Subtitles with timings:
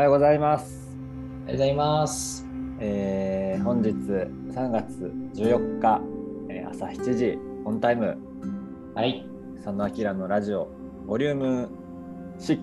[0.00, 0.96] おはようございます。
[1.42, 2.46] おはようございます。
[2.78, 6.00] えー本日3月14日、
[6.48, 8.16] えー朝7時オンタイム
[8.94, 9.26] はい。
[9.56, 10.68] 佐野明のラジオ
[11.06, 11.68] ボリューム
[12.38, 12.60] 6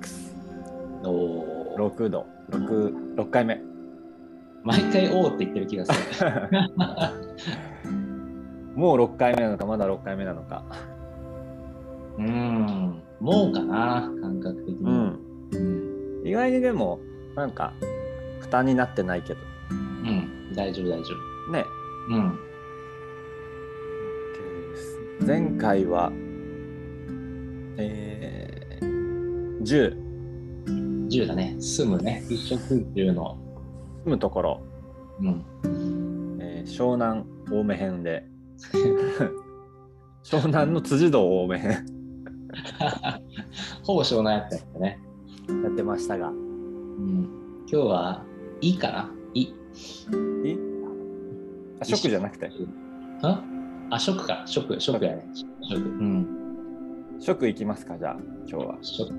[1.04, 3.62] おー6度 6, 6回目
[4.64, 5.92] 毎回おーって言ってる気がす
[6.24, 6.32] る。
[8.74, 10.64] もう6回目なのかまだ6回目なのか
[12.18, 13.00] うーん。
[13.20, 14.82] もうかな、感覚的に。
[14.82, 15.20] うん
[15.54, 15.60] う
[16.24, 16.28] ん。
[16.28, 17.00] 意外にでも
[17.38, 17.72] なんか
[18.42, 19.40] 負担になってないけど
[19.72, 20.54] うん。
[20.56, 21.14] 大丈夫、大丈
[21.52, 21.64] ね
[22.10, 22.16] 夫。
[22.16, 22.40] うん。
[25.26, 26.12] 前回は
[27.78, 30.08] えー、10
[31.10, 31.56] 10だね。
[31.60, 32.24] 住むね。
[32.28, 33.38] 一食住の。
[34.04, 34.62] 住むところ、
[35.22, 35.46] うん。
[36.42, 38.26] えー湘南青梅編で
[40.24, 41.86] 湘南の辻堂青梅編
[43.84, 45.00] ほぼ湘南やったやったね。
[45.64, 46.32] やってましたが
[46.98, 47.30] うん。
[47.72, 48.24] 今日は、
[48.62, 49.42] いいかない？
[49.42, 49.54] い？
[51.80, 52.52] あ食じゃなくて？
[53.22, 53.44] あ？
[53.92, 54.44] あ、食か。
[54.46, 55.26] 食、食やね。
[55.62, 55.80] 食。
[55.80, 56.28] うん。
[57.20, 59.12] 食行きますかじゃあ今日は食。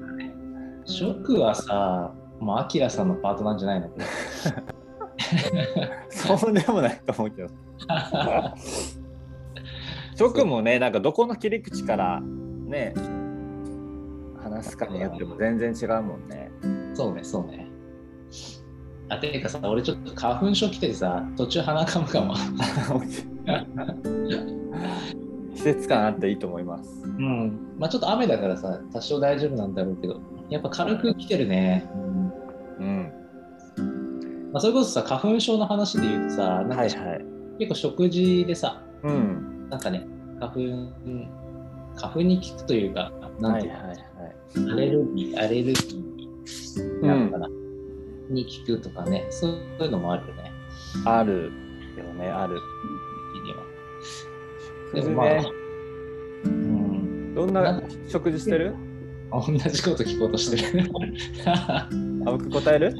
[0.85, 3.91] 食はさ、もうアキラさんのパートなんじゃないの？
[6.09, 7.49] そうでもないと思うけど
[10.17, 12.95] 食もねなんかどこの切り口からね
[14.43, 16.51] 話すかによっても全然違うもんね
[16.95, 17.68] そうね、そうね。
[19.09, 22.35] あ、てかさ、俺ちょっと花粉症来ててさ、途中鼻かむかも。
[25.55, 27.05] 季節感あっていいと思います。
[27.05, 27.77] うん。
[27.79, 30.21] まあちょっと雨だからさ、多少大丈夫なんだろうけど、
[30.51, 31.89] やっぱ軽く来てるね。
[31.95, 32.33] うん。
[32.79, 33.13] うん。
[34.53, 37.25] まあ、それこそさ、花粉症の話で言うとさ、なんか、はいはい。
[37.59, 39.69] 結構食事でさ、うん。
[39.69, 40.07] なんかね、
[40.41, 40.61] 花粉、
[41.97, 44.73] 花粉に効くというか、なんていうの、はいはいはい。
[44.73, 46.09] アレルギー、アレルギー。
[47.05, 47.49] なのかな、
[48.31, 49.51] に効くとかね、そう
[49.81, 50.53] いうのもあるよね。
[51.05, 51.51] ある
[51.97, 52.61] よねある。
[53.35, 53.63] 的には。
[54.95, 55.47] でもまあ、ね
[56.45, 58.75] うん、どんな食事してる？
[59.31, 60.91] 同じこと聞こうとしてる。
[61.47, 61.89] あ
[62.25, 62.97] 僕答える？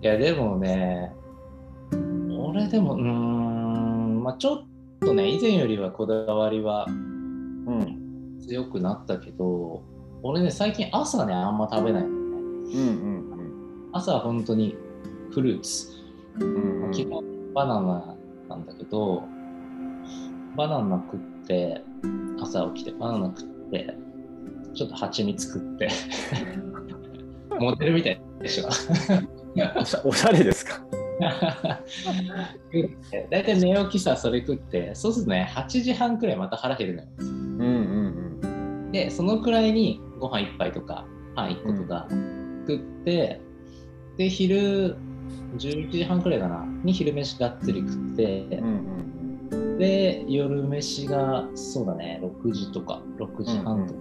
[0.00, 1.12] いや、でもね、
[2.38, 4.64] 俺でも、うーん、まあちょっ
[5.00, 7.98] とね、以前よりはこだわりはうん。
[8.44, 9.84] 強くなったけど、
[10.20, 12.14] 俺ね、最近朝ね、あんま食べないのね。
[12.74, 13.11] うん
[13.92, 14.76] 朝は本当に
[15.32, 15.88] フルーツ。
[16.40, 18.14] うんうんうん基本バナナ
[18.50, 19.22] なんだけど、
[20.56, 21.82] バナナ食って、
[22.40, 23.94] 朝起きてバナナ食って、
[24.74, 25.88] ちょっと蜂蜜食って、
[27.60, 28.68] モデルみたいでしょ。
[28.68, 30.80] おしゃおしゃれですか？
[33.30, 37.08] 大体寝起きさ、それ食って、そうするとね、8時半くらいまた腹減るのよ。
[37.20, 37.28] うん
[37.60, 42.06] うんで、そのくらいにご飯1杯とか、パン1個とか
[42.66, 43.40] 食って、
[44.16, 44.96] で、昼、
[45.56, 49.78] 11時半くらいかな、に昼飯がっつり食って、うんうんうん。
[49.78, 54.00] で、夜飯が、そうだね、6時とか、6時半とか。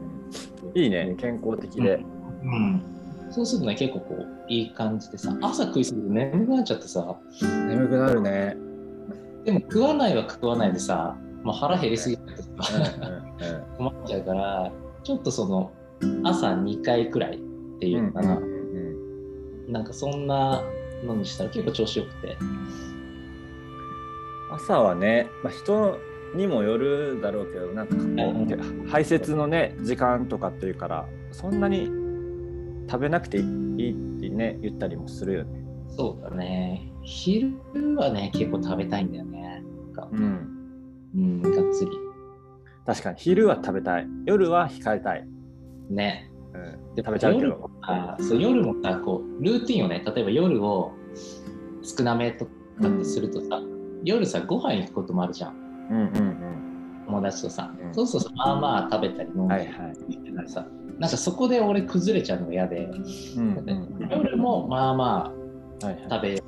[0.76, 1.16] いいね。
[1.18, 2.04] 健康的で、
[2.44, 2.84] うん。
[3.32, 8.58] そうするとね、結構こう、いい感じでさ、朝食いすぎて眠くなっちゃってさ、眠くなるね。
[9.46, 12.50] でも食わないは食わないでさ、もう腹減りすぎてさ、
[13.78, 14.72] うん 困っちゃうから、
[15.04, 15.72] ちょっとその、
[16.24, 17.40] 朝2回くらいっ
[17.80, 18.40] ていうのかな、
[19.72, 20.64] なんかそんな
[21.04, 22.38] のにしたら結構調子よくて。
[24.52, 25.98] 朝はね、まあ、人
[26.36, 31.90] にもよるだろうけどなんかこう排泄のね時間とかっていうからそんなに
[32.90, 35.62] 食べなくていいってね言ったりもするよね
[35.96, 36.90] そうだね。
[37.04, 37.54] 昼
[37.98, 39.64] はね、結構食べたいんだよね。
[40.12, 40.48] うん
[41.16, 41.92] うん、がっつり。
[42.86, 45.28] 確かに昼は食べたい夜は控えたい、
[45.90, 46.31] ね。
[46.54, 50.92] うん、で食べちゃうけ夜どあそう夜もさこうルーティンをね例えば夜を
[51.82, 52.52] 少なめとか
[52.88, 53.62] ってするとさ、
[54.04, 55.56] 夜さご飯行くこともあるじゃん。
[55.90, 56.38] うんうん
[57.06, 57.94] 友達とさ、うん。
[57.94, 60.66] そうするとさまあまあ食べたり飲うんんだりはいはい、してたらさ、
[61.00, 64.10] なんかそこで俺崩れちゃうのが嫌で、うんうんうん。
[64.10, 65.34] 夜もまあま
[65.84, 66.06] はいはい。
[66.10, 66.44] あ食べ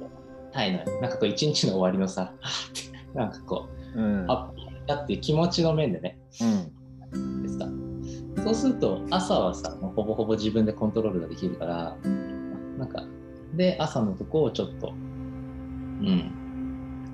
[0.52, 1.02] たいのよ。
[1.02, 2.34] なんかこう一日の終わりのさ
[3.14, 4.28] なんかこううん。
[4.28, 6.20] ハッピーだっていう気持ちの面でね。
[6.42, 6.83] うん
[8.44, 11.98] そうすると朝はさもうほぼほぼ自分でコントロールができるから
[12.78, 13.04] なんか
[13.54, 14.92] で朝のとこをちょっとう
[16.06, 16.32] ん。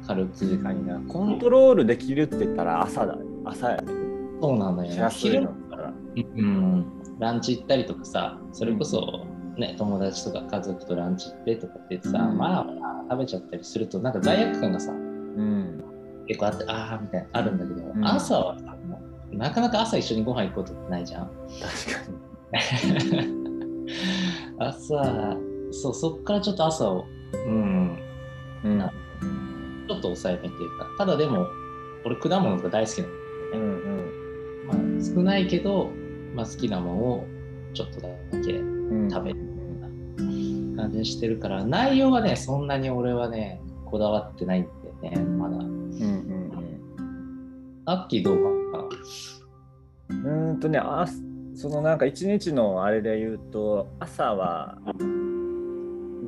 [0.07, 3.15] 軽く確かになコントロールできるって言ったら朝だ
[3.45, 3.93] 朝やね。
[4.41, 5.09] そうなのよ。
[5.09, 5.93] 昼のから。
[6.15, 6.85] うん。
[7.19, 9.25] ランチ行ったりとかさそれこそ、
[9.57, 12.37] ね友達とか家族とランチ行ってとかってさ、うん。
[12.37, 12.71] まあま
[13.01, 15.83] あ食べちゃったりするとなんか罪悪感がさうん。
[16.27, 18.05] 結構あってああみたいなあるんだけど、うん。
[18.05, 18.69] 朝はさ
[19.31, 21.31] なかなか朝一緒にご飯行くことってないじゃん。
[21.61, 23.29] 確かに。
[24.57, 25.37] 朝、
[25.71, 27.97] そう、そっからちょっと朝を、うん、
[28.63, 28.77] うん。
[28.77, 28.91] な
[29.87, 31.47] ちょっと抑えめっていうか、ただでも、
[32.05, 33.13] 俺、果物が大好きなの。
[33.53, 34.97] うんうん。
[34.97, 35.89] まあ、少ないけど、
[36.35, 37.27] まあ、好きなものを
[37.73, 38.07] ちょっとだ
[38.45, 39.09] けうん。
[39.09, 39.45] 食べるよ
[40.73, 44.63] うな感じにしてるから、内容はね、そんなに俺はね、こだわってないん
[45.01, 45.57] だよね、まだ。
[45.57, 46.39] うんうん
[47.85, 48.58] アッキーどうか
[50.09, 51.06] うんとねあ
[51.56, 54.77] そのなんか一日のあれで言うと朝は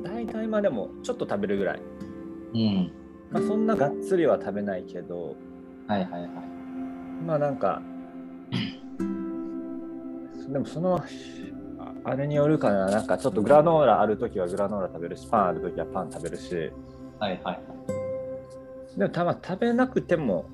[0.04, 1.80] 大体まあでもちょっと食べるぐらい、
[2.54, 2.92] うん。
[3.30, 5.36] まあ、そんながっつりは食べないけど
[5.86, 6.30] はいはいはい。
[7.26, 7.80] まあなんか
[10.50, 16.54] でもそのああれによるかななんかちょっとグラノーラある時はグラノーラ食べるしパンある時はパン食べるし
[17.18, 18.98] はいはいはい。
[18.98, 20.44] でもたま食べなくても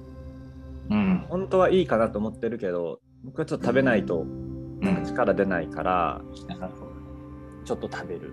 [0.91, 1.27] うん。
[1.29, 4.25] 本当はいいかなと思ってるけど僕はちょっと食べないと
[4.81, 4.97] なん。
[4.97, 6.21] か力出ないから
[7.65, 8.33] ちょっと食べる。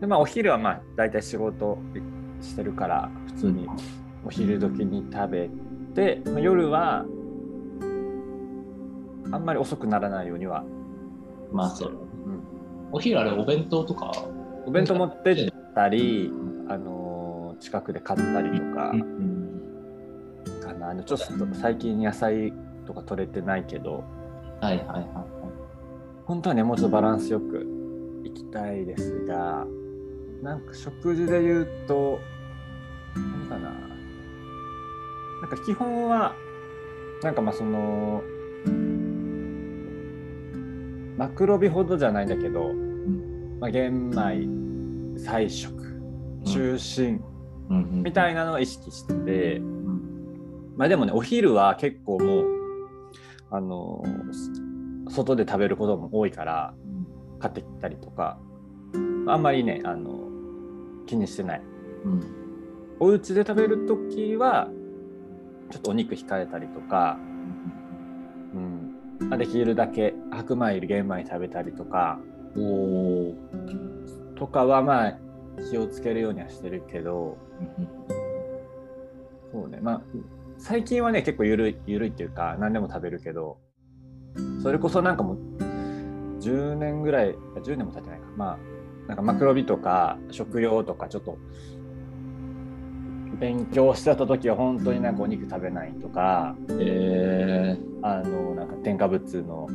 [0.00, 1.78] でまあお昼はまあ大体仕事
[2.40, 3.66] してるから普通に。
[4.24, 5.50] お昼時に食べ
[5.94, 7.06] て、まあ夜は
[9.32, 10.62] あんまり遅くならないようには
[11.50, 11.92] まあそう。
[11.92, 12.42] うん。
[12.92, 14.12] お昼あれお弁当とか？
[14.66, 16.30] お弁当持ってったり、
[16.68, 18.90] あのー近くで買ったりとか。
[18.92, 19.39] うん。
[20.90, 22.52] かな、ちょっと最近野菜
[22.86, 24.04] とか取れてないけど。
[24.60, 25.06] はいはいはいはい。
[26.26, 27.66] 本当はねもうちょっとバランスよく
[28.24, 29.66] いきたいですが
[30.42, 32.20] なんか食事で言うと
[33.16, 33.70] 何かな。
[35.40, 36.34] なんか基本は
[37.22, 38.22] なんかまあその
[41.16, 42.72] マクロビほどじゃないんだけど、
[43.58, 45.74] まあ、玄米菜食
[46.44, 47.22] 中心
[47.70, 48.02] うん。
[48.02, 49.60] みたいなのを意識してて、
[50.80, 52.46] まあでもねお昼は結構もう
[53.50, 54.02] あの
[55.10, 56.72] 外で食べることも多いから
[57.38, 58.38] 買ってきたりとか
[59.26, 60.30] あんまりねあの
[61.06, 61.62] 気にしてない
[62.06, 62.22] うん。
[62.98, 64.70] お家で食べる時は
[65.70, 67.18] ちょっとお肉控えたりとか、
[68.54, 68.96] うん
[69.28, 72.18] まあ、できるだけ白米より玄米食べたりとか
[72.56, 73.34] おお。
[74.34, 75.18] とかはまあ
[75.70, 77.36] 気をつけるようにはしてるけど
[79.52, 80.02] そうねまあ
[80.60, 83.58] 最近はね結構ゆるいゆるいっていうか何でも食べるけど
[84.62, 85.38] それこそなんかもう
[86.40, 88.26] 10年ぐらい10年も経ってないか。
[88.36, 88.58] まあ
[89.08, 91.36] なんかマクロビとか食用とかちょっと
[93.40, 99.66] 勉強してた時は本当になんかお肉食べないとかえあのなんか添加物の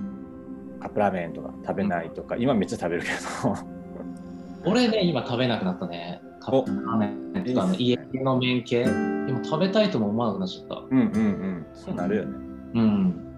[0.80, 3.54] カップラーメンとか食べないとか今めっちゃ食べるけど。
[3.54, 6.22] ー、俺ね、今食べなくなったね。
[6.40, 8.86] カップラーメンとかね、家の麺系。
[9.28, 10.84] 今食べたいとも思わなくなっちゃった。
[10.90, 11.66] うんうんうん。
[11.74, 11.96] そう。
[11.96, 12.38] なるよね。
[12.76, 13.36] うん。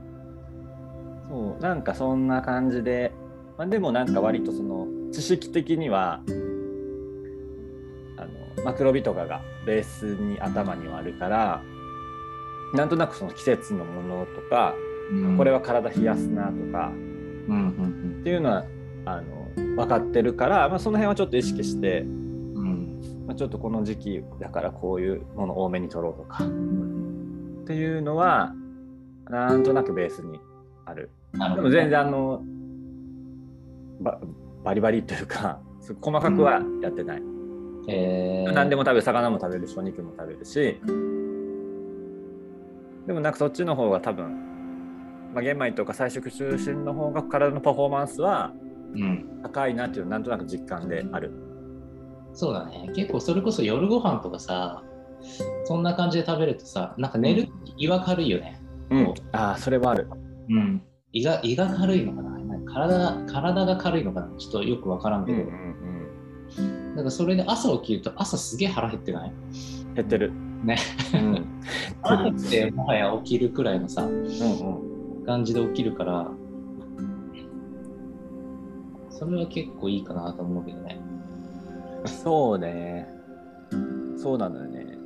[1.30, 1.62] そう。
[1.62, 3.12] なんかそんな感じで、
[3.58, 6.22] まあ、でもなんか割とその知識的には
[8.18, 11.62] あのマクロビとかがベースに頭にはあるから
[12.74, 14.76] なんとなくその季節のものとか、
[15.38, 18.18] これは体冷やすなとかうんうん。
[18.22, 18.66] っていうのは
[19.06, 22.06] あの分かってるから、まあ、その辺はちょっと意識して、
[23.28, 26.44] まあ、ちょっとこの時期だからこういうもの多めに取ろうとか。
[26.46, 26.48] っ
[27.68, 28.54] ていうのは
[29.30, 30.40] なんとなくベースに
[30.86, 31.10] ある。
[31.34, 32.42] でも全然あの
[34.00, 34.20] バ
[34.64, 37.22] バリバリというかす細かくはやってない、
[37.90, 40.82] えー、何でも食べる魚も食べるしお肉も食べるし。
[43.06, 48.54] でもなんかそっちの方が多分、まあ、玄米とか菜食中心の方が体のパフォーマンスは
[48.96, 51.32] うん、高いなっていうのはなんとなく実感である。
[52.38, 52.92] そうだね。
[52.96, 54.84] 結構それこそ夜ご飯とかさ、
[55.66, 58.62] そんな感じで食べるとさ、なんか寝る胃が軽いよね。
[58.92, 60.08] うん、ああそれはある。
[60.50, 60.82] うん。
[61.14, 62.38] 胃が胃が軽いのかな
[62.72, 69.32] 体が体が軽いのかなちょっとよくわからんけど、んなんかそれで朝起きると朝すげえ腹減ってない？
[69.96, 70.32] 減ってる。
[70.64, 70.78] ね。
[71.16, 71.46] うん
[72.04, 76.32] 腹減ってもはや起きるくらいのさ、うんうん感じで起きるから、
[79.10, 80.97] それは結構いいかなと思うけどね。
[82.24, 83.08] そうね。
[84.18, 84.98] そうなのよね。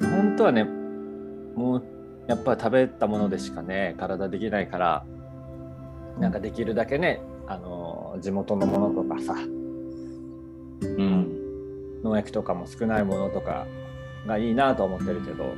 [0.00, 1.82] 本当はね、もう
[2.26, 5.04] やっぱり食べたものでしかね、体できないから、
[6.18, 9.34] なんかできるだけね、あの地元のものとかさ、
[10.82, 11.38] うん。
[12.04, 13.66] 農薬とかも少ないものとか
[14.26, 15.54] がいいなと思ってるけど、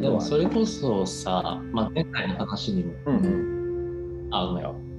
[0.00, 3.16] でもそれこそさ、まあ、前回の話にも、うん。
[3.16, 4.64] うん、あ、ごめん。
[4.64, 4.89] よ。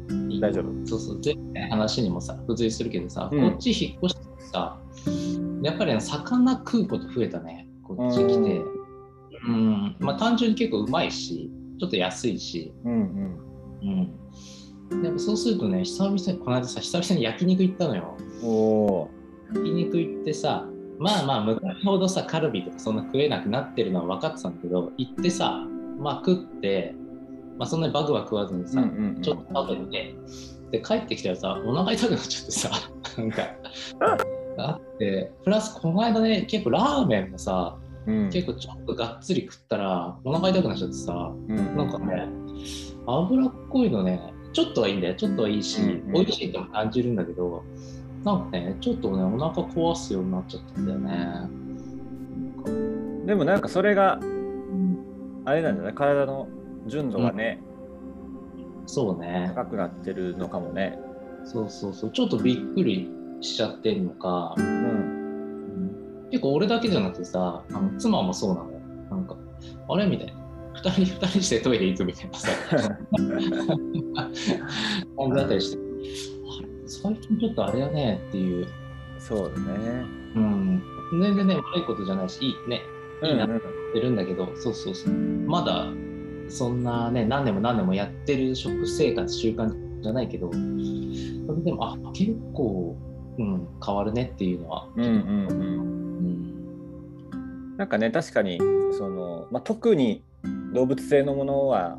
[0.41, 0.85] 大丈夫？
[0.85, 4.21] そうそう、前回の話にもさ、付随するけどさ、うんこっち引っ越して
[4.51, 4.77] さ、
[5.61, 8.61] やっぱり魚食うこと増えたね、こっち来て。
[9.47, 12.93] うん、まあ単純に結構うまいし、ちょっと安いし、うん
[13.81, 14.11] うん
[14.91, 15.01] うん。
[15.01, 18.17] でもそうするとね、久々に、この間さ、久々に焼肉行ったのよ。
[18.43, 19.09] おお
[19.53, 20.67] 焼肉行ってさ、
[20.99, 25.65] まあまあ、昔ほどさ、カルビとかそんな食えなくなってるのは分かってたんだけど、行ってさ、
[25.97, 26.93] まあ食って、
[27.61, 28.83] まあそんなにバグは食わずにさ、
[29.21, 30.15] ちょっと食べて、
[30.71, 32.71] で、帰ってきたらさ、お腹痛くなっちゃってさ、
[33.19, 33.43] なんか、
[34.57, 37.77] あって、プラスこの間ね、結構ラーメンもさ、
[38.07, 38.29] うん。
[38.31, 41.77] 結構ちょっとがっつり食ったら、お腹痛くなっちゃってさ、うん。
[41.77, 42.27] なんかね、
[43.05, 47.61] 脂っこいのね、ちょっとはいいんだよ、ちょっとはいいし、うんうん美味しいとも感じるんだけど、
[48.23, 51.61] なんかね、ちょっとね、お腹壊すようになっちゃったんだよね。
[53.27, 54.19] でもなんかそれが
[55.45, 56.47] あれなんじゃない体の
[56.87, 57.61] 純度がね、
[58.85, 59.51] そうね。
[59.55, 60.97] 高くなってるのかもね
[61.45, 62.11] そうそうそう。
[62.11, 63.09] ちょっとびっくり
[63.41, 65.21] しちゃってるのか、うん
[66.31, 68.79] 結構俺だけじゃなくてさ、あの妻もそうなのよ。
[69.09, 69.35] なんか、
[69.89, 70.07] あれ？
[70.07, 70.33] みたいな。
[70.73, 72.47] 二人二人してトイレ行くみたいなさ、
[74.15, 74.55] 感じ
[75.35, 76.69] だったりして、あれ？
[76.87, 78.65] 最近ちょっとあれやねっていう。
[79.19, 80.81] そうだねうん。
[81.21, 82.81] 全然ね、悪いことじゃないし、いいね、
[83.23, 83.61] いいなうんうんっ
[83.93, 85.13] てるんだけど、そうそうそう。
[85.13, 85.87] まだ、
[86.51, 92.95] そんなね、何年も何年もやってる食生活、習慣じゃないけど、それでも、あ、結構、
[93.37, 94.87] うん、変わるねっていうのは。
[94.95, 96.01] うんうんうんうん。
[97.77, 98.59] なんかね確かに
[98.91, 100.23] その、まあ、特に
[100.73, 101.97] 動物性のものは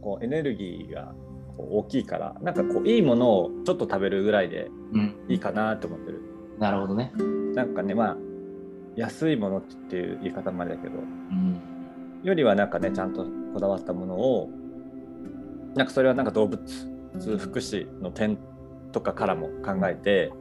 [0.00, 1.12] こうエネルギーが
[1.56, 5.16] こう大きいからなんかこういいものをちょっと食べるぐらいでうん。
[5.28, 6.22] いいかなと思ってる
[6.58, 7.12] なるほどね。
[7.54, 8.16] なんかねまあ
[8.94, 11.00] 安いものっていう言い方までだけどう
[11.34, 11.60] ん。
[12.22, 14.50] よりはなんかねちゃんとこだわったものを
[15.74, 16.60] なんかそれはなんか動物
[17.38, 18.38] 福祉の点
[18.92, 20.32] とかからも考えて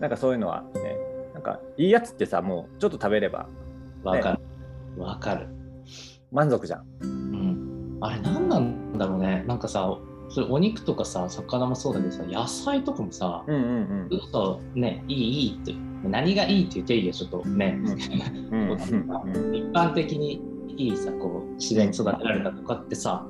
[0.00, 0.96] なんかそういうのはね
[1.34, 3.48] なんかいいやつってさもうちょっと食べれば
[4.06, 4.32] わか
[4.96, 5.02] る。
[5.02, 5.48] わかる。
[6.30, 6.84] 満足じゃん。
[7.00, 7.98] うん。
[8.00, 9.44] あれ、何なんだろうね。
[9.46, 18.76] なんかさ、それお肉とかさ、魚もそうだけどさ、野菜とかもさ、うんうんちょっとね、いい、いいって、何がいいっていう定義はちょっとね、うんうんうん
[19.56, 20.40] 一般的に
[20.76, 23.26] いいさ、こう、自然に育てられたとかってさ、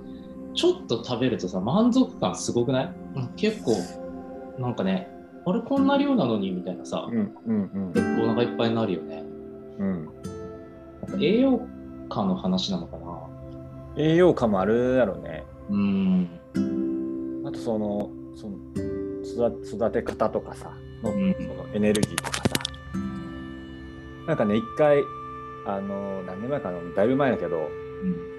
[0.54, 2.94] ちょっと食べるとさ、満足感すごくない？
[3.16, 3.72] うん結構、
[4.58, 5.08] なんかね、
[5.44, 9.22] あれこんな量なのにみたいなさ、うんうん結構お腹いっぱいになるよね。
[9.78, 10.08] うん
[11.20, 11.60] 栄養
[12.08, 13.28] 価の話なのかな？
[13.96, 15.44] 栄養価もあるやろね。
[15.70, 16.28] うん。
[17.46, 18.56] あとそのその
[19.22, 20.72] 育育て方とかさ
[21.04, 22.42] の,、うんそのエネルギーとかさ
[24.26, 24.98] なんかね一回
[25.66, 26.78] あの何年前かな？
[26.94, 27.68] だいぶ前だけど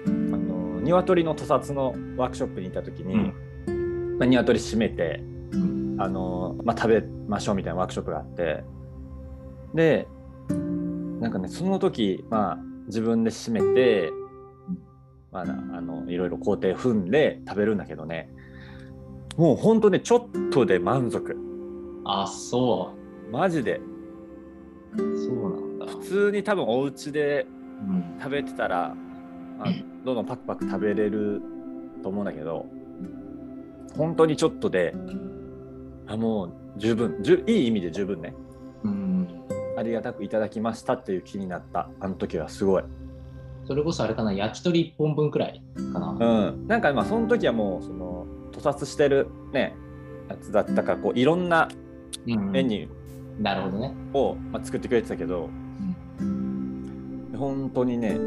[0.06, 3.14] あの鶏の屠殺のワークショップに行った時に、
[4.18, 5.96] まあ、鶏締めてうん。
[6.00, 8.62] あの、まあ、食べましょうみたいなワークショップがあって
[9.74, 10.06] で
[11.20, 14.10] なんかねその時、まあ、自分で締めて、
[15.32, 18.30] まあ、なあのいろいろ工程踏んで食べるんだけどね。
[19.36, 21.36] もうほんとねちょっとで満足。
[22.04, 22.94] あ、そ
[23.30, 23.80] マジで。
[24.94, 24.96] う。
[24.96, 25.86] そうなんだ。
[25.86, 27.46] 普通に多分お家で
[27.88, 28.18] うん。
[28.20, 28.94] 食べてたら、
[29.58, 29.68] まあ、
[30.04, 31.40] どんどんパクパク食べれる
[32.02, 32.66] と思うんだけど
[33.96, 34.94] 本当にちょっとで
[36.06, 38.34] あもう十分じゅいい意味で十分ね
[38.82, 39.28] うん。
[39.76, 42.82] ありがたくいただきましたっていう気になったあの時はすごい
[43.68, 46.16] それこそあれかな、焼き鳥1本分くらいかな。
[46.18, 49.76] うんなんかまあその時はもうその屠殺してるね
[50.28, 51.68] やつだったからこういろんな
[52.26, 53.94] うんメニュなるほどね。
[54.12, 55.50] ーを、まあ、作ってくれてたけど
[57.38, 58.18] 本当にね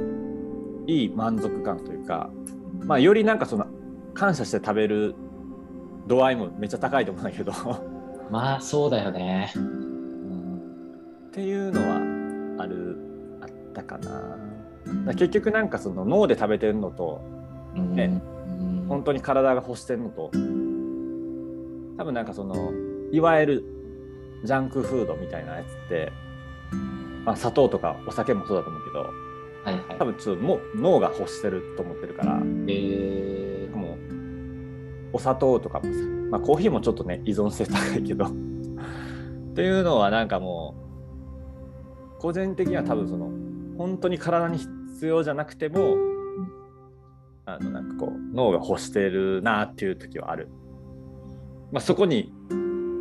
[0.87, 2.31] いい満足感というか
[2.79, 3.67] まあよりなんかその
[4.13, 5.15] 感謝して食べる
[6.07, 7.51] 度合いもめっちゃ高いと思うんだけど。
[7.51, 7.55] っ
[8.31, 9.53] まあ、そうだよね。
[11.31, 12.97] ていうのはある
[13.41, 14.37] あったかな。
[15.13, 17.21] 結局なんかその脳で食べてるのと
[17.75, 17.95] うん。
[17.95, 18.21] ね
[18.59, 20.31] うん本当に体が欲してるのと
[21.97, 22.71] 多分なんかその
[23.11, 23.63] いわゆる
[24.43, 26.11] ジャンクフードみたいなやつって、
[27.25, 28.99] まあ、砂糖とかお酒もそうだと思うけど
[29.63, 29.97] はいはい。
[29.99, 33.75] 多分ちょっともう脳が欲してると思ってるからえー。
[33.75, 35.89] もうお砂糖とかもさ、
[36.29, 38.25] まあ、コーヒーもちょっとね依存性高いけど。
[39.51, 40.75] っていうのはなんかも
[42.17, 43.29] う個人的には多分その
[43.77, 45.97] 本当に体に必要じゃなくても
[47.45, 50.49] あのなんかこう脳が欲してるなっていう時はある、
[51.71, 52.33] まあ、そこに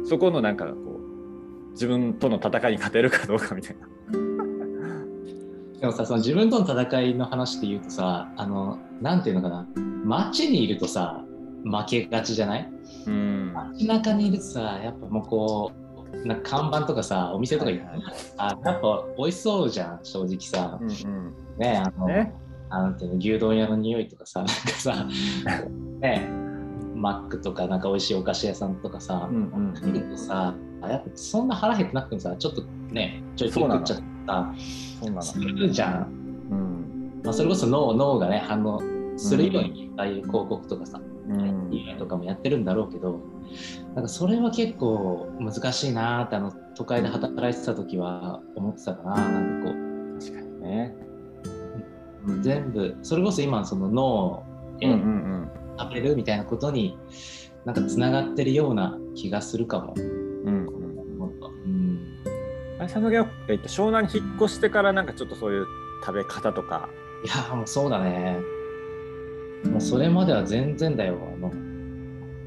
[0.07, 3.87] そこのなんかこう自分との戦いに勝てるかどうかみたいな
[5.81, 9.67] でもさ、その自分との戦いの話で言うとさ、あの、なんていうのかな、
[10.05, 11.25] 街にいるとさ、
[11.65, 12.69] 負けがちじゃない？
[13.07, 13.53] うん。
[13.55, 15.73] 街中にいるとさ、やっぱもうこ
[16.13, 20.79] う、なんか看板とかさ、お店とか行って、はいはいあ、やっぱ美味しそうじゃん、正直さ。
[20.81, 21.35] うんうん。
[21.59, 22.35] ね、あの、ね。
[22.69, 25.05] なんていうの牛丼屋の匂いとかさ なんかさ
[25.99, 26.31] ね
[26.95, 29.37] マックとかなんか美味しいお菓子屋さんとかさ、うん
[29.83, 34.05] うん見るとさやっぱそんな腹減ってなくてもさちょっとねちょいちょい食っちゃった
[35.01, 36.13] そうするじゃん、
[36.51, 37.21] うん。
[37.25, 38.81] まあ、それこそ脳脳がね反応
[39.17, 41.69] するように、ああいう広告とかさ、うん。
[41.71, 43.21] 夢とかもやってるんだろうけど
[43.95, 49.75] なんかそれは結構難しいなーってあの都会で働いてた時は思ってたかななんかこ
[50.21, 50.95] 確かにね。
[52.27, 54.43] う全部それこそ今その脳
[54.81, 56.99] へうんうん食べるみたいなことに
[57.65, 59.95] なんかつながってるような気がするかも。
[59.97, 60.80] うん
[62.95, 65.67] あれ佐野が、えっと、湘南に引っ越してからなんかちょっとそういう
[66.05, 66.89] 食べ方とか
[67.25, 68.39] いやーもうそうだね。
[69.65, 71.19] もうそれまでは全然だよ。
[71.35, 71.53] あの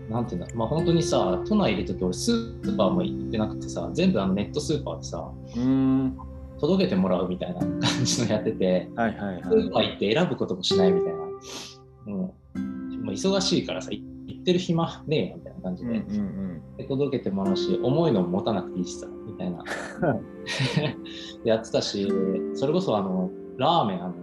[0.09, 6.17] なんていうんだまあ本当にさ、都内いるとき俺スーパーも行ってなくてさ、全部あのネットスーパーでさ、うん
[6.59, 11.19] 届けてもらうみたいな感じのやってて、はいはいスはいーパー行って選ぶこともしないみたいな。
[11.19, 12.59] もう
[13.05, 14.12] もう忙しいからさ、い行
[14.43, 15.03] ってる暇？
[15.07, 19.63] ねえよみたいな感じで,、うんうんで届けてもらうし、重いのも持たなくていいしさ、みたいな。
[21.45, 22.11] やってたし、
[22.55, 24.13] それこそあの、ラーメン、あの、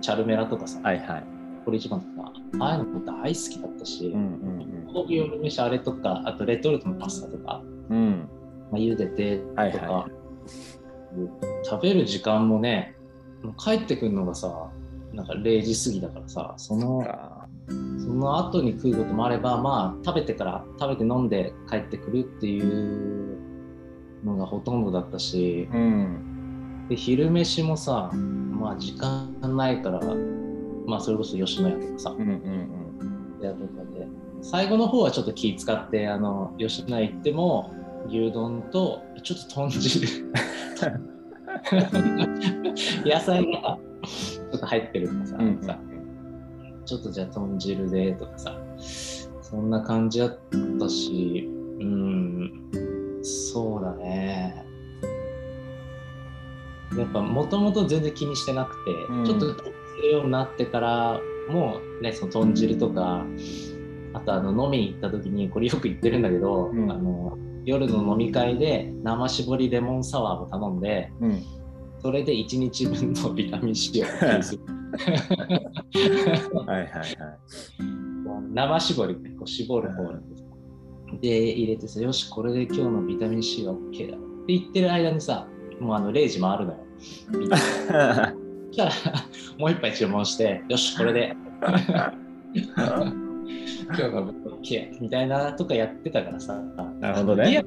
[0.00, 1.24] チャルメラとかさ、うんはいはい。
[1.64, 4.64] これ一番とか、ああいうのも大好きだったし、うんうん
[5.42, 7.96] 飯あれとか、あとレトルトのパスタとか、うん。
[7.96, 8.28] うん
[8.70, 10.06] まあ、茹でてとか、はいは
[11.64, 12.96] 食べる時間もね、
[13.42, 14.70] もう帰ってくるのがさ、
[15.12, 17.33] なんか0時過ぎだからさ、そのあ
[17.98, 23.38] その後に食うこともあれば、まあ食べてから、食べて飲んで帰ってくるっていう
[24.24, 26.86] のがほとんどだったし、うん。
[26.88, 30.00] で昼飯もさ、まあ時間ないから、
[30.86, 32.84] まあそれこそ吉野家とかさ、うんうん
[33.44, 34.06] やとかで。
[34.42, 37.72] 最後の方はちょっと気使ってあの吉野家行っても
[38.08, 40.06] 牛丼とちょっと豚汁。
[43.06, 45.78] 野菜がちょっと入ってるとかさ,、うんさ
[46.84, 48.58] ちょっとじゃあ豚汁でとかさ。
[49.42, 50.38] そんな感じだっ
[50.80, 51.48] たし
[51.80, 52.70] うん。
[53.22, 54.64] そうだね。
[56.96, 59.24] やっぱもともと全然気にしてなくて、うん。
[59.24, 59.62] ちょっとす
[60.02, 63.24] るようになってからもうねその豚汁とか
[64.14, 66.90] あとあの飲みに行った時にこれよく言ってるんだけど、うん。
[66.90, 71.30] あの夜の飲み会で生搾りレモンサワーを頼んでうん。
[71.30, 71.42] うん
[72.04, 74.60] それで1日分のビタミン C を補給する
[76.66, 77.14] はいはいはい。
[78.52, 80.04] 生搾りねこう絞る方
[81.20, 84.16] で入れてさよしこれで今日のビタミン C は OK だ。
[84.16, 85.46] って言ってる間にさ
[85.80, 86.78] もうあの0時回るのよ。
[86.98, 87.42] そ
[88.72, 89.24] したら
[89.58, 91.36] もう一杯注文してよしこれで。
[93.86, 96.54] 今日の分 OK みたいなとかやってたからさ。
[97.00, 97.64] なるほどね。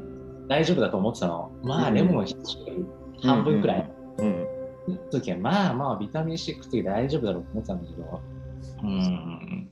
[0.48, 1.52] 大丈夫だと思ってたの。
[1.64, 2.36] まあレモン1
[2.66, 2.86] 種類
[3.22, 4.57] 半分くらい、うんの
[5.12, 8.22] 時はまあまあビタミン C 食って大丈夫だろうと思ってたんだけど。
[8.84, 9.72] うん。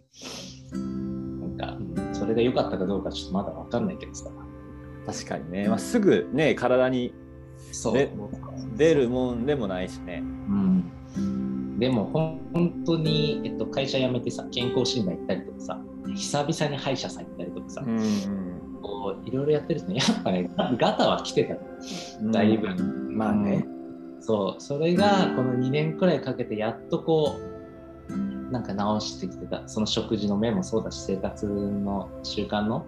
[1.41, 4.29] なんか、うんそれが良かったかどうかちょっとまだわかんないけどさ。
[5.05, 7.13] 確かにね、まあ、すぐね体に
[7.71, 7.93] そう。
[7.93, 8.11] で
[8.75, 10.23] 出るもんでもないしね。
[10.23, 15.81] うん、でも本当に、えっと、会社辞めてさ健康診断行ったりとかさ
[16.15, 21.55] 久々に歯医者さん行ったりとかさ、うんこういろいろやってるとねやっぱねガタは来てた
[22.31, 22.67] だいぶ。
[23.11, 23.65] まあね、
[24.25, 27.55] そうそれがこの2年くらいかけてやっとこう
[28.51, 29.67] なんか直してきてた。
[29.67, 32.85] その食事の面もそうだし生活の習慣の。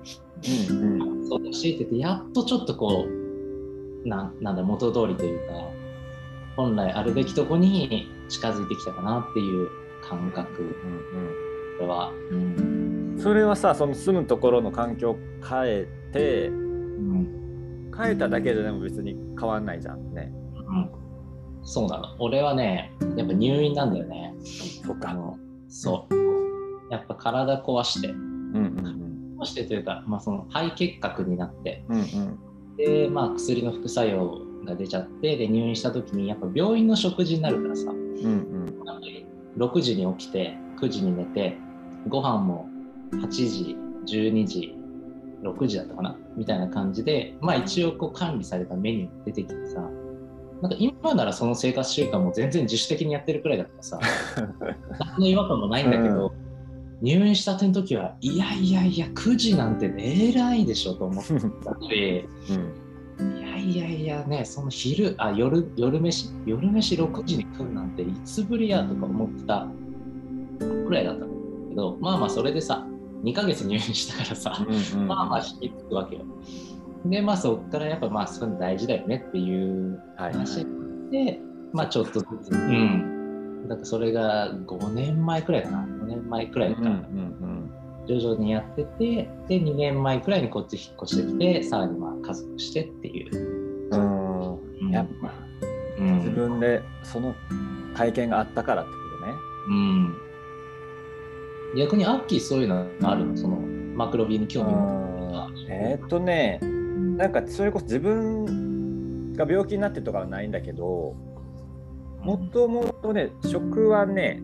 [0.71, 1.29] うんうん。
[1.29, 5.53] そうだしっててやっとちょっとこうなんなんだ元通りというか
[6.55, 9.69] 本来あるべきとこに近づいてきたかなっていう
[10.07, 10.63] 感覚。
[10.63, 10.71] うん
[11.77, 13.15] これは、うん。
[13.15, 17.91] うん、それはさその住むところの環境を変えてうん。
[17.95, 20.31] 変えただけでも別に変わんないじゃんね。
[20.31, 20.46] うん、
[21.67, 22.15] そうなの。
[22.19, 24.33] 俺はねやっぱ入院なんだよね。
[24.85, 26.91] そっあのそう。
[26.91, 28.07] やっぱ体壊して。
[28.07, 31.83] うんうん壊してというか、まあ、その肺結核になって。
[31.89, 32.39] うんうん。
[32.77, 37.91] で、まあ、薬の副作用が出ちゃってで入院した時にやっぱ病院の食事になるからさ。
[37.91, 38.27] うんう
[38.81, 38.85] ん。
[38.85, 39.25] やっぱり
[39.57, 41.57] 6時に起きて9時に寝て
[42.07, 42.69] ご飯も
[43.11, 43.77] 8時
[44.07, 44.73] 12時
[45.43, 46.17] 6時だったかな？
[46.35, 49.87] みたいな感じでまあ一応こう管理されたメニューが出てきてさ
[50.61, 53.99] なんか今ならその生活習慣も全然自主的にやってるくらいだからさ
[54.99, 56.33] 何の違和感もないんだけど、
[57.01, 62.87] 入院したての時はいやいやいや9時なんて寝らいでしょと思ってたしうん。
[63.19, 69.67] いやいやいやね、その昼、あ、夜、夜飯、夜飯6時に来るなんていつぶりやとか思ってた
[70.59, 71.35] くらいだったんだ
[71.69, 72.85] けど、まあまあそれでさ、
[73.23, 76.21] 2ヶ月入院したからさ、うんうんまあまあ引きつくわけよ。
[77.05, 80.65] で、まあそっからやっぱまあそういうの大事だよねっていうはい話
[81.11, 81.39] で、
[81.73, 85.83] まあちょっとずつ、うん、だからそれが5年前くらいかな。
[85.83, 87.71] 5年前くらいからうん
[88.07, 94.53] 徐々にやっててで2年前くらいにこっち引っ越してきてさらにまあ家族してっていう、うん。
[94.53, 95.33] うんやっぱ
[95.99, 96.15] うん。
[96.19, 97.35] 自分でその
[97.95, 99.33] 体験があったからってことね。
[99.67, 100.15] うん、
[101.77, 103.35] 逆にアッキーそういうのあるの？
[103.35, 105.71] そのマクロビに興味持うん。
[105.71, 106.61] えーっとね
[107.17, 111.15] なんかそれこそ自分が病気になってとかはないんだけど
[112.21, 114.41] もともとね食はね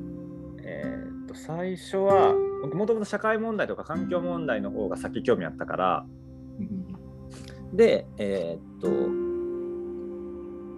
[0.58, 2.34] えーっと最初は
[2.74, 6.06] もともと社会問題とか環境問題の方が先興味あったから
[6.60, 7.76] うん。
[7.76, 8.90] でえーっと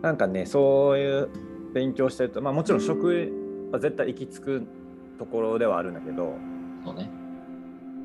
[0.06, 1.30] なんかねそういう
[1.74, 4.68] 勉強してるとまあもちろん食は絶対行き着く
[5.18, 6.36] ところではあるんだけど
[6.84, 7.10] そうね。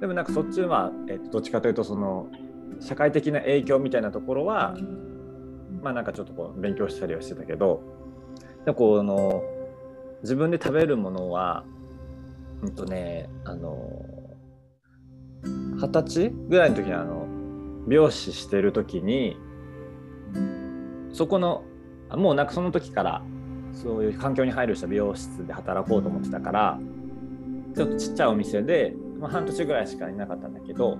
[0.00, 2.28] でもなんかそっちは、えーっとどっちかというとその
[2.78, 4.76] 社会的な影響みたいなところは
[5.82, 7.82] まあなんかちょっとこう勉強したりはしてたけど
[8.64, 9.42] でこうの
[10.22, 11.64] 自分で食べるものは
[12.62, 13.76] うんとねあの
[15.42, 17.26] 二十歳ぐらいの時にあの
[17.88, 19.36] 美容師してる時に
[21.12, 21.64] そこの
[22.10, 23.22] もうなんかその時から
[23.72, 26.78] そういう環境に配慮した美容室で働こうと思ってたから
[27.74, 30.98] ちょっとちっちゃいお店で、まあ、半年ぐらいしかいなかったんだけど、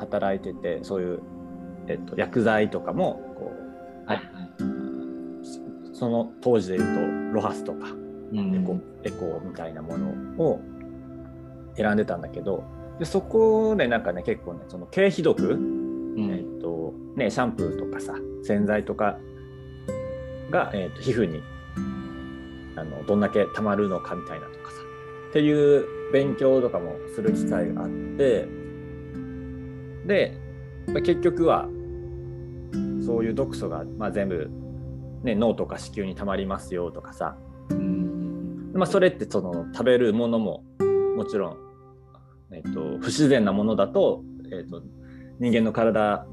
[0.00, 1.20] 働いててそういう、
[1.86, 3.52] えっと、薬剤とかもこ
[4.06, 4.26] はいはい、
[4.62, 7.86] うその当時でいうとロハスとか
[8.32, 10.08] うんエコ,、エコみたいなもの
[10.42, 10.60] を
[11.76, 12.64] 選んでたんだけど
[12.98, 16.30] でそこでなんかね結構ねその経費毒、うん。
[16.30, 19.18] えっとね、シャンプーとかさ洗剤とか
[20.50, 21.40] が、えっと皮膚に
[22.76, 24.76] あのどんだけ溜まるのかみたいなとかさ
[25.30, 28.48] っていう勉強とかもする機会があって
[30.06, 30.36] で
[30.88, 31.68] まあ結局は
[33.04, 34.50] そういう毒素が、まあ、全部、
[35.24, 37.36] ね、脳とか子宮に溜まりますよとかさ、
[37.70, 38.72] うん。
[38.72, 40.64] まあ、それってその食べるものも
[41.16, 41.56] もちろん、
[42.52, 44.82] えっと、不自然なものだと,、えっと
[45.38, 46.26] 人間の体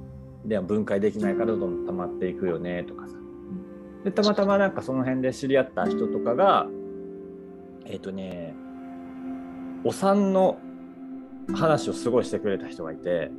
[0.46, 3.16] では分解できないからどんどん溜まっていくよねとかさ。
[4.04, 6.68] でたまたまなんかその辺で知り合った人とかが
[7.86, 8.54] えっ、とね
[9.84, 10.60] お産の
[11.56, 13.32] 話をすごいしてくれた人がいて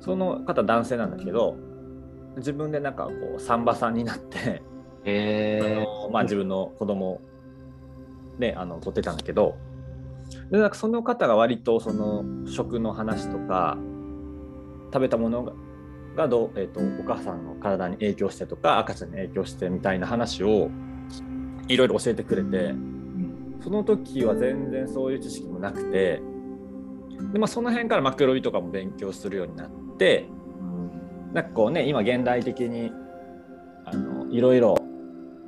[0.00, 1.56] その方男性なんだけど
[2.36, 4.70] 自分でなんかこう産婆さんになってあ
[5.04, 7.20] へのまあ、自分の子供を
[8.38, 9.56] ねあの取ってたんだけど
[10.50, 13.78] でなんかその方が割とその食の話とか
[14.92, 15.52] 食べたものが
[16.16, 20.68] がどう、えー、とお母さんの体に影響してとか赤ちゃんに影響してみたいな話を
[21.68, 22.74] いろいろ教えてくれてえ
[23.62, 26.20] その時は全然そういう知識もなくて
[27.32, 29.79] で、まあ、その辺からマクロビとかも勉強するようになって
[31.32, 32.92] なんかこうね今現代的に
[33.84, 34.76] あのいろいろ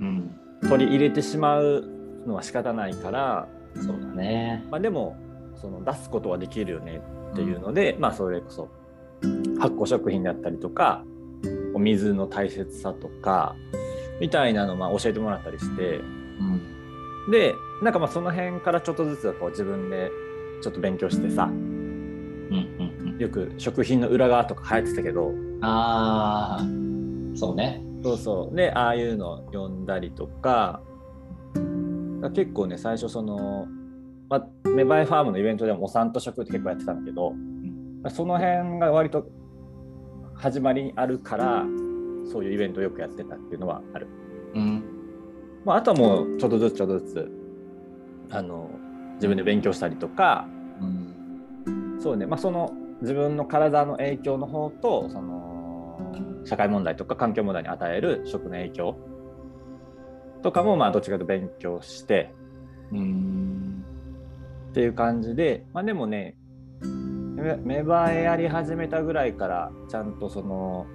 [0.01, 0.38] うん。
[0.69, 1.85] 取り入れてしまう
[2.27, 4.65] のは仕方ないから、そうだね。
[4.71, 5.17] まあ、でも
[5.57, 7.01] その出すことはできるよね
[7.33, 8.69] っていうので、まあそれこそ
[9.59, 11.05] 発酵食品であったりとか
[11.75, 13.55] お水の大切さとか
[14.21, 17.31] みたいなのをまあ教えてもらったりしてうん。
[17.31, 20.11] でなんかまあその辺からちょっとずつこう自分で
[20.62, 21.51] ちょっと勉強してさ
[23.19, 25.33] よく食品の裏側とか流行ってたけど。
[25.61, 26.65] ああ
[27.35, 27.83] そうね。
[28.03, 28.57] そうそう。
[28.57, 30.81] でああいうの読んだりとか。
[32.35, 33.67] 結構ね最初その、
[34.29, 37.35] まあ、メバイファームのイベントでもお産と食って結構やってたんだけど、
[38.11, 39.27] その辺が割と
[40.35, 41.65] 始まりにあるから
[42.33, 44.07] そういうイベントをよくやってたっていうのはある。
[44.55, 44.85] うん。
[45.65, 47.31] まあ、あとはもうちょっとずつちょっとずつ
[48.31, 48.71] あの
[49.17, 50.62] 自分で勉強したりとかうん
[52.03, 58.97] そうね、まあ、その自分の体の影響の方とその社会問題とか環境問題に与える食の影響
[60.43, 62.35] とかもまあどっちかと勉強して
[62.91, 63.85] うん
[64.71, 66.37] っていう感じで、まあ、でもね
[66.81, 70.87] め芽生えやり始めたぐらいからちゃんとその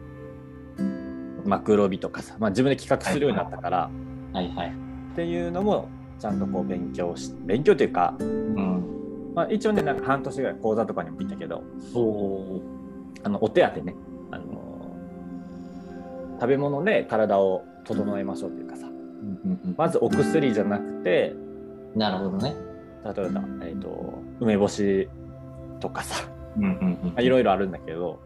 [1.45, 3.89] マクロビとかさ、まあ、自分で企画するようになったから
[4.33, 4.73] はいはい。
[5.13, 5.87] っていうのも
[6.19, 8.96] ちゃんとこう勉強し勉強というか、うん
[9.37, 12.61] まあ、一応ねなんか半年ぐらい講座とかにも行ったけどおお
[13.21, 13.93] あのお手当ね。
[14.31, 14.97] あの
[16.41, 18.87] 食べ物で体を整えましょうというかさ。
[19.77, 21.35] まずお薬じゃなくて
[21.95, 22.55] なるほどね。
[23.03, 25.07] 例えば、えー、と梅干し
[25.79, 26.27] とかさ。
[27.19, 28.19] いろいろあるんだけど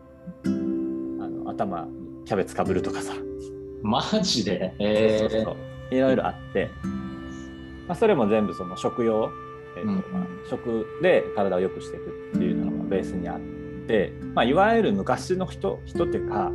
[0.46, 3.14] あの頭にキャベツかぶるとかさ、
[3.84, 4.74] マジで？
[4.80, 5.56] へそうそうそう。
[5.94, 6.70] いろいろあって、
[7.86, 9.30] まあ、それも全部その食用、
[9.78, 13.40] えーとうんまあ、食で体を良くしていくっていうのがまあベースにあっ
[13.88, 16.52] て、まあ、いわゆる昔の人人っていうか、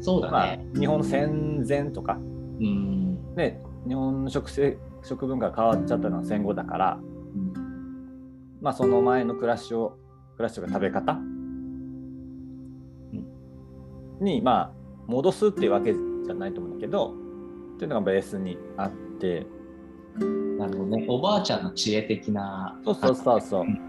[0.00, 2.18] そうだまあね、日本の戦前とか。
[2.60, 3.34] うん。
[3.34, 6.98] ね日本の食生食文化が変わっちゃったのは戦後だから、
[8.60, 9.96] まあ、その前の暮らしを
[10.36, 11.20] 暮らしとか食べ方？
[14.20, 14.72] にまあ
[15.06, 17.14] 戻すっていうわけじゃないと思うんだけど
[17.74, 19.46] っていうのがベースにあって
[20.58, 21.06] なるほどね。
[21.08, 22.78] おばあちゃんの知恵的な。
[22.84, 23.60] そうそうそうそう。
[23.62, 23.80] うん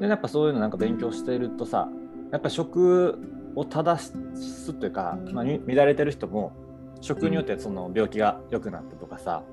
[0.00, 1.88] でやっぱそういうのなんか勉強してるとさ
[2.32, 3.18] やっぱ食
[3.54, 6.52] を正すというか、まあ、み乱れてる人も
[7.00, 9.44] 食によってその病気が良くなったとかさ、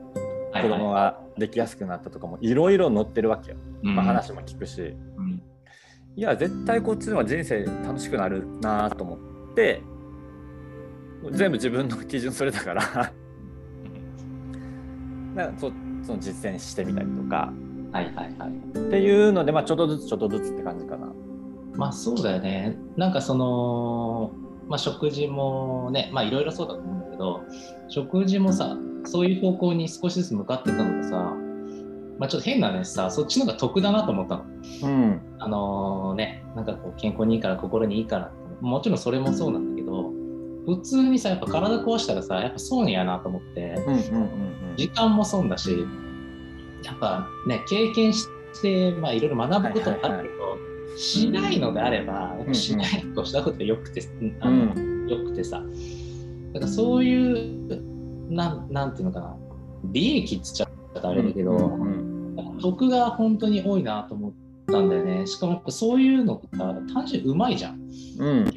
[0.51, 0.63] はい。
[0.63, 3.95] 子供ができやすくなったとかもいろいろ載ってるわけよ、うん。
[3.95, 4.81] まあ、話も聞くし、
[5.17, 5.41] うん。
[6.15, 9.17] いや絶対こっちの方が人生楽しくなるなと思
[9.51, 9.81] って
[11.31, 13.13] 全部自分の基準それだから
[15.35, 15.71] なんかそ
[16.03, 17.51] その実践してみたりとか
[17.91, 18.49] はいはいはい。
[18.77, 21.11] っていうので、まあ、ちょっとずつちょっとずつって感じかな。
[21.75, 22.77] まあそうだよね。
[22.97, 24.31] なんかその、
[24.67, 27.41] まあ、食事もね、まあいろいろそうだと思うんだけど、
[27.87, 31.33] 食事もさ、そういう方向に少しずつ向かってたのがさ、
[32.19, 34.43] まあちょっと変な話さ、そっちの方が得だなと思ったの。
[34.83, 40.11] うんあのね、なんかこう健康にいいから心にいいからってもちろんそれもそうなんだけど、
[40.65, 44.48] 普通にさ、やっぱ体壊したらさ、やっぱ損やなと思って、うんうんうん
[44.79, 45.85] 時間も損だし、
[46.83, 48.27] やっぱね、経験し
[48.61, 50.51] て、まあいろいろ学ぶこともあるけど、はい。
[50.51, 54.01] はいしないのであれば、やっぱしないとしたことがよくて、
[54.41, 54.75] あの
[55.07, 55.63] よくてさ、
[56.53, 57.81] だからそういう、
[58.29, 59.37] なんなんていうのかな、
[59.85, 62.09] 利益っつっちゃったらあれだけど、うんうん
[62.61, 64.33] 得が本当に多いなと思っ
[64.67, 65.27] たんだよね。
[65.27, 67.79] しかもやっぱそういうのが単純にうまいじゃん。
[68.19, 68.51] うん。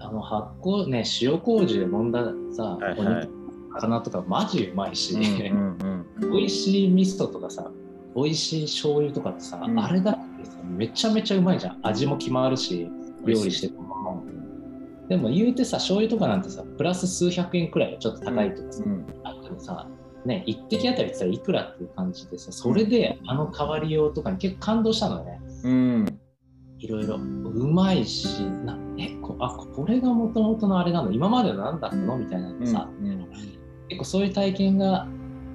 [0.00, 3.43] あの発酵ね、塩麹で揉んださ、はいはい
[3.74, 5.76] 魚とかマジうまいし、うん
[6.20, 7.70] うん 美味しい味噌とかさ、
[8.14, 11.78] 美味しい醤油とかってさ、うんあれだけでさ、めちゃめちゃうまいじゃん。
[11.82, 12.88] 味も決まるし、
[13.24, 14.22] 料理してても。
[15.08, 19.86] でも言うてさ、醤油とかなんてさ、プラス数百円くらいちょっと高いとかさ、うんあってもさ、
[20.24, 25.40] ね、一滴あたりってさ、いくらっていう感じでさ、それであの変わりようとかに結構感動したのよね。
[25.64, 26.06] うん
[26.78, 27.16] いろいろ。
[27.16, 31.12] うまいし、なえこあ、これがもともとのあれなの？
[31.12, 32.16] 今までの何だったの？
[32.18, 33.26] みたいなのさ、うん
[33.88, 35.06] 結構そういう体験が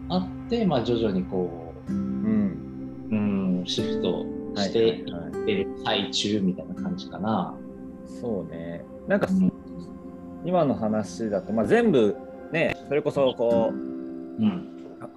[0.10, 3.10] あって、まあ徐々にこう、うん。
[3.12, 3.16] う
[3.64, 5.30] ん、シフトはいしていはいはい。
[5.30, 7.56] ってる最中みたいな感じかな。
[8.06, 8.84] そうね。
[9.08, 9.52] なんかうん。
[10.46, 12.16] 今の話だと、まあ、全部
[12.52, 14.68] ねそれこそこううん。
[15.02, 15.10] あ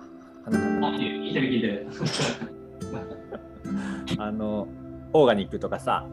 [0.45, 1.87] 花あ、聞いてる聞いてる。
[4.19, 4.69] あの
[5.13, 6.07] オーガニックとかさ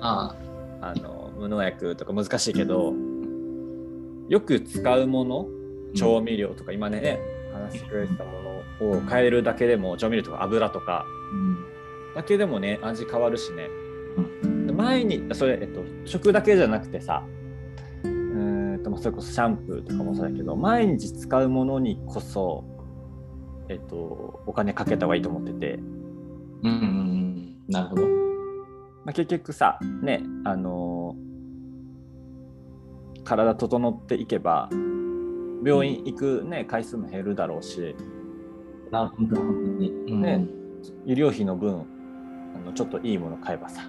[0.00, 0.34] あ。
[0.80, 2.92] あの無農薬とか難しいけど
[4.28, 5.46] よく使うもの
[5.94, 7.20] 調味料とか、今ね
[7.52, 8.32] 話してくれてたも
[8.80, 11.56] のを変えるだけでも調味料とか油とかうん。
[12.14, 13.68] だけでもね味変わるしね、
[14.72, 17.24] 前にそれ、えっと、食だけじゃなくてさ
[18.04, 22.64] うーんとまあそれこそシャンプーとかもそうだけど毎日使うものにこそ、
[23.68, 25.82] えっと、お金かけた方がいいと思ってて、うん
[26.62, 27.56] うんうん。
[27.68, 28.02] なるほど。
[29.04, 31.16] まあ、結局さねあの
[33.24, 34.70] 体整っていけば
[35.64, 37.96] 病院行く、ね、回数も減るだろうし。
[38.90, 39.90] なるほど、本当に。
[39.90, 40.20] うん。
[40.20, 40.46] ね
[41.06, 41.86] 医療費の分
[42.54, 43.82] あのちょっといいもの買えばさ。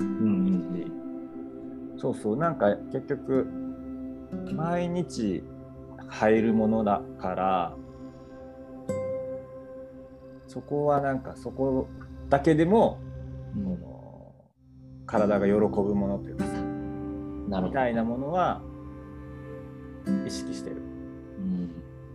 [0.00, 0.56] うんうん
[1.98, 3.46] そうそうなんか結局
[4.52, 5.42] 毎日
[6.08, 7.76] 入るものだから
[10.46, 11.88] そこはなんかそこ
[12.28, 12.98] だけでも、
[13.54, 13.78] うん。
[15.06, 16.52] 体が喜ぶものというかさ。
[17.62, 18.60] みたいなものは
[20.26, 20.76] 意識してる。
[20.76, 21.70] うん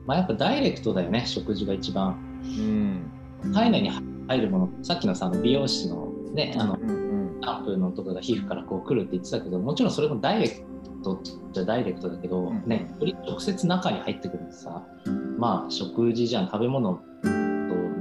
[0.06, 2.18] まあ、やっぱダイレクトだよね、食事が一番。
[2.44, 3.92] うん、体内に
[4.28, 7.12] 入るもの、さっきのさ、美容師のね、あのうんうん
[7.44, 10.64] シャンプーのとかが皮膚からこう来るって言ってたけど、もちろんそれもダイレク
[11.04, 11.20] ト
[11.52, 14.84] じゃダイレクトだけど、うんね、より直接中に入ってくるとさ、
[15.38, 17.02] まあ食事じゃん、食べ物と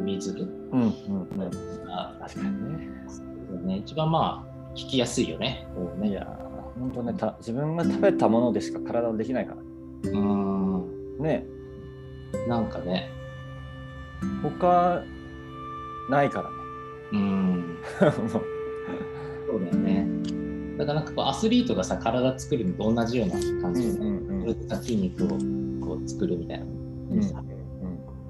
[0.04, 0.32] 水
[0.72, 2.90] うんうんうんが、確かにね。
[3.64, 5.66] ね、一番まあ聞きやすいよね。
[5.74, 9.62] こうねいやー本当ねた自分が食べたものでしか体はできないから
[10.04, 11.46] うーん、ね。
[12.48, 13.10] なんかね、
[14.42, 15.02] 他
[16.08, 16.56] ないからね。
[17.12, 18.38] うん、 そ
[19.56, 20.08] うだよね。
[20.78, 25.28] だからなんかこうアスリートがさ、体作るのと同じような感じで、うんうんそれでさ筋肉を
[25.86, 26.70] こう作るみたいなの
[27.10, 27.42] うんにさ、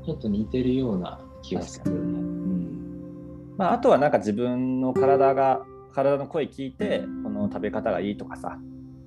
[0.04, 2.18] ちょっと似てるような気がするよね。
[2.18, 3.54] うん。
[3.56, 8.58] まあ、あとはなんか自分の体が体の声聞いてこの食べ方がいいとかさ。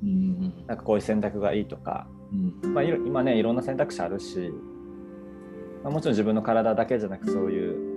[0.02, 0.54] うん。
[0.68, 2.74] なんかこういう選択がいいとか、うん。
[2.74, 4.52] まあ、今ねいろんな選択肢あるし、
[5.84, 7.94] まあ、もちろん自分の体だけじゃなくそういう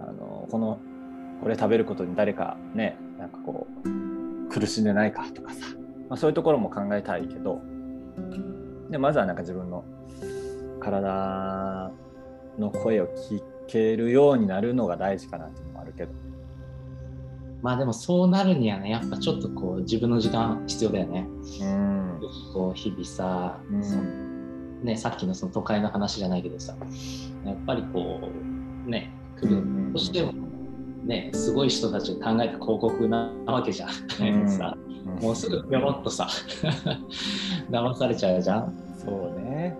[0.00, 0.78] あのこの
[1.42, 5.66] これ食べることに誰かねなんかこう苦しんでないかとかさ、
[6.08, 7.60] まあ、そういうところも考えたいけど
[8.90, 9.84] でまずはなんか自分の
[10.80, 11.92] 体
[12.58, 16.12] の声を聞けるようになるのが大事かなっていうのもあるけど。
[17.60, 21.26] まあでもそうなるにはねやっぱちょっとこう自分の時間必要だよね。
[21.60, 21.97] うん
[22.52, 23.82] こう日々さ、うん。
[23.82, 24.02] その
[24.82, 26.76] ね、さっきのその都会の話じゃないけどさ
[27.44, 28.20] やっぱりこ
[28.86, 30.32] うね来るうんとしても
[31.04, 33.90] ねすごい人たちが考えた広告なわけじゃん。
[34.20, 34.48] うん。
[34.50, 34.76] さ
[35.20, 36.28] もうすぐぴょろっとさ
[37.70, 38.72] 騙されちゃうじゃん。
[38.96, 39.78] そうね、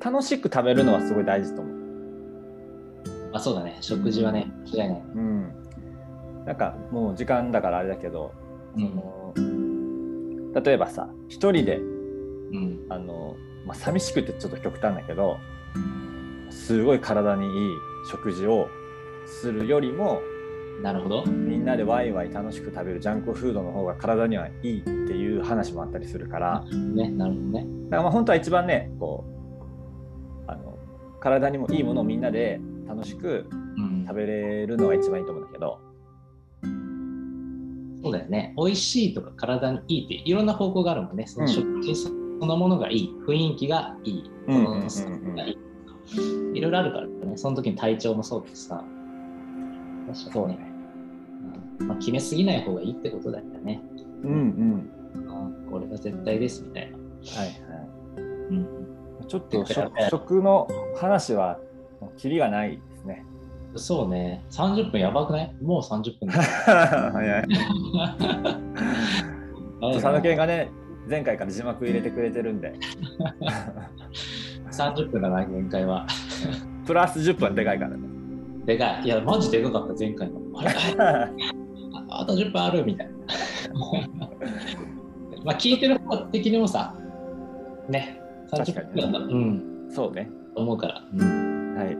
[0.00, 1.80] 楽しく食べるのはすごい大事と思う。
[3.32, 3.78] あそうだね。
[3.80, 5.02] 食事はね間違いない。
[5.14, 5.52] うん。
[6.44, 8.32] なんかもう時間だからあれだけど、
[8.76, 8.88] うん。
[8.88, 9.19] その
[10.54, 11.80] 例えばさ一人でう
[12.52, 13.36] んあの、
[13.66, 15.38] まあ、寂しくてちょっと極端だけど
[16.50, 17.50] すごい体にいい
[18.10, 18.68] 食事を
[19.26, 20.20] するよりも
[20.82, 21.26] なるほど。
[21.26, 27.66] みんなでワイワイ楽しく食べるジャンクフードの方が体にはいいっていう話もあったりするからねなるほどね。
[27.84, 29.24] だからまあ本当は一番ねこ
[30.46, 30.78] うあの
[31.20, 35.78] 体にもいいものをみんなで楽しくうん食べれるのが一番いいと思うんだけど、
[38.02, 38.54] そうだよね。
[38.56, 41.26] 美味しいとか体にいいっていろんな方向があるもんね。
[41.26, 42.10] そのうん食事そ
[42.46, 45.58] のものがいい、雰囲気がいい、そのスがいい。
[46.54, 47.36] いろいろあるからね。
[47.36, 48.76] その時に体調もそうですさ。
[48.76, 48.92] 確か
[50.12, 50.32] にね。
[50.32, 50.58] そうね
[51.80, 53.82] うんまあ、決めすぎない方がいいってことだよね。
[54.22, 55.36] うんうんう
[55.66, 56.96] んこれが絶対ですみたいな。
[56.96, 57.56] はいはい
[58.18, 58.66] うん、
[59.28, 61.58] ちょっと食食の話は
[62.16, 62.80] キリがない。
[63.76, 64.44] そうね。
[64.50, 65.54] 30分やばくない？
[65.62, 66.42] もう30分だ。
[67.12, 67.44] 早い。
[69.94, 70.68] 佐野健がね
[71.08, 72.74] 前回から字幕入れてくれてるんで
[74.70, 76.06] 30分だな、限界は。
[76.86, 77.98] プラス10分でかいからね。
[78.66, 79.04] でかい。
[79.04, 80.40] いや、マジでかかった、前回の。
[80.56, 80.70] あれ？
[82.10, 83.12] ああと10分あるみたいな。
[85.44, 86.94] まあ聞いてる方的にもさ、
[87.88, 88.20] ね、
[88.52, 90.28] 30分だったら、うん、そうね。
[90.54, 91.02] と思うから。
[91.14, 91.96] うん、はい。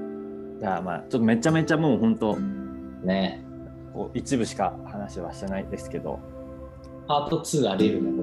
[0.60, 3.42] じゃあまあちょっとめちゃめちゃもう本当ね、
[3.94, 6.20] こう一部しか話はしてないですけど、
[7.08, 8.22] パート2あり得るね、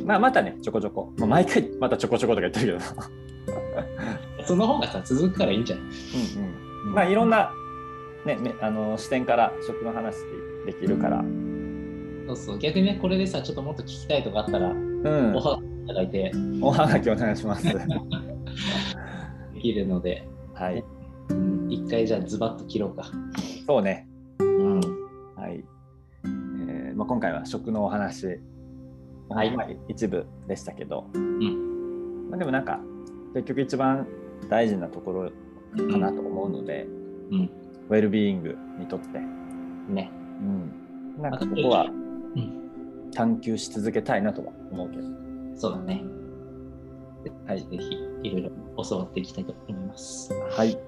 [0.00, 3.52] うん、まあまたねちょこちょこ、まあ、毎回またちょこちょことか言ってるけど、
[4.38, 4.44] れ。
[4.44, 5.84] その方がさ、続くからいいんじゃない？
[5.84, 7.52] うんうん、まあいろんな、
[8.24, 10.16] ね、めあの視点から食の話
[10.66, 11.24] できるから、
[12.26, 12.58] そうそう。
[12.58, 15.34] 逆にね、これでさ、ちょっともっと聞きたいとかあったら、うん。
[15.34, 16.30] お、はいただいて。
[16.60, 17.64] おはがきお願いします。
[17.72, 20.84] できるので、はい。
[21.88, 23.10] うん一回じゃあズバッと切ろうか。
[23.66, 24.06] そうね。
[24.40, 24.80] うん。
[25.34, 25.64] はい。
[26.24, 28.26] えーまあ、今回は食のお話、
[29.30, 32.78] はいまあ、一部でしたけど、んまあ、でもなんか
[33.32, 34.06] 結局一番
[34.50, 35.30] 大事なところ
[35.90, 36.86] かなと思うので、
[37.30, 37.50] うん。
[37.88, 39.18] ウェルビーイングにとって、
[39.88, 40.10] ね。
[40.42, 43.10] うん、なんかここはうん。
[43.14, 45.02] 探求し続けたいなとは思うけど、
[45.56, 46.04] そうだね。
[47.46, 48.50] はいぜひ、いろいろ
[48.84, 50.30] 教わっていきたいと思います。
[50.50, 50.78] はい。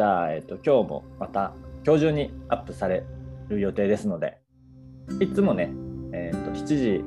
[0.00, 1.52] じゃあ、えっと、今日もまた
[1.84, 3.04] 今日中にアップされ
[3.50, 4.38] る予定ですので、
[5.20, 5.70] いつもね、
[6.14, 7.04] えっと、7時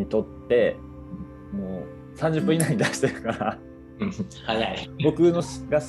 [0.00, 0.78] にとって、
[1.52, 1.82] も
[2.14, 3.58] う30分以内に出してるから、
[4.46, 4.90] 早い。
[5.04, 5.80] 僕のが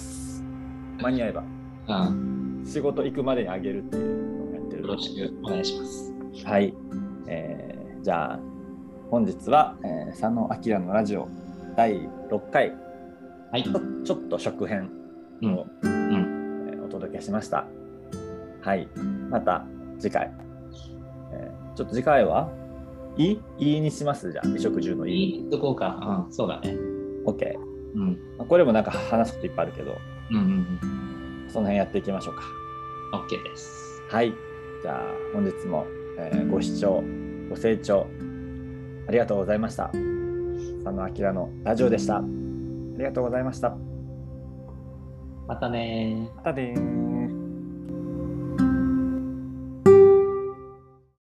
[1.02, 1.44] 間に合えば、
[1.88, 2.64] うん。
[2.66, 6.14] 仕事行くまでにあげるっていうのをやってるよろしくお願いします。
[6.46, 6.74] はい。
[7.28, 8.40] えーじゃあ、
[9.10, 11.30] 本日は、えー佐野明のラジオ
[11.78, 11.94] 第
[12.30, 12.74] 6回、
[13.54, 13.64] はい。
[13.64, 14.92] ちょちょっと食編
[15.42, 16.21] うんを、うん。
[17.02, 17.66] 届けしました。
[18.62, 18.88] はい。
[19.30, 19.66] また
[20.00, 20.32] 次回。
[21.34, 22.52] えーちょっと次回は？
[23.18, 23.32] い？
[23.32, 24.32] いいいにします？
[24.32, 25.36] じゃあ、衣食住のいい。
[25.38, 26.26] いいとこうか。
[26.28, 26.34] うん。
[26.34, 26.76] そうだね。
[27.26, 27.58] OK。
[27.96, 28.20] うん。
[28.38, 29.98] まあこれもなんか話すこといっぱいあるけど、
[30.32, 30.46] うんうんう
[31.48, 31.50] ん。
[31.50, 32.42] その辺やっていきましょうか。
[33.14, 34.02] OK です。
[34.10, 34.34] はい。
[34.84, 35.02] じゃあ、
[35.34, 35.86] 本日も、
[36.20, 37.04] えーご視聴、
[37.50, 38.06] ご清聴
[39.08, 39.86] ありがとうございました。
[39.86, 39.98] 佐
[40.96, 42.18] 野明のラジオでした。
[42.18, 42.24] あ
[42.98, 43.91] りがとうございました。
[45.52, 46.36] またねー。
[46.38, 47.11] またねー。